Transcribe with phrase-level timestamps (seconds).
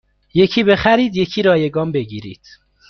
[0.33, 2.41] یکی بخرید یکی رایگان بگیرید